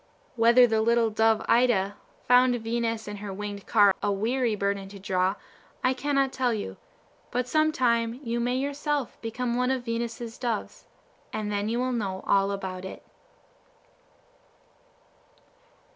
[0.35, 1.95] Whether the little dove Ida
[2.27, 5.35] found Venus and her winged car a weary burden to draw,
[5.83, 6.77] I cannot tell you;
[7.29, 10.87] but some time you may yourself become one of Venus's doves,
[11.31, 13.03] and then you will know all about it.